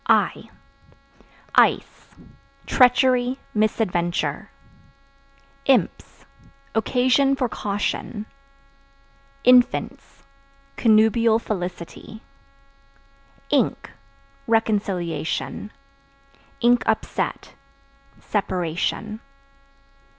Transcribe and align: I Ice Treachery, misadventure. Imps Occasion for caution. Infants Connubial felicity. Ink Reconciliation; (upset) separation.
I 0.07 0.49
Ice 1.53 2.15
Treachery, 2.65 3.37
misadventure. 3.53 4.49
Imps 5.65 6.25
Occasion 6.73 7.35
for 7.35 7.47
caution. 7.47 8.25
Infants 9.43 10.23
Connubial 10.75 11.37
felicity. 11.37 12.23
Ink 13.51 13.91
Reconciliation; 14.47 15.71
(upset) 16.87 17.53
separation. 18.19 19.19